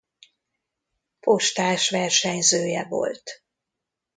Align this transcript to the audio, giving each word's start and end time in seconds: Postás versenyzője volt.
Postás 1.19 1.89
versenyzője 1.89 2.85
volt. 2.87 3.43